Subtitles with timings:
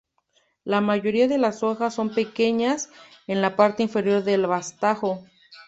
[0.63, 2.89] La mayoría de las hojas son pequeñas
[3.27, 5.25] en la parte inferior del vástago.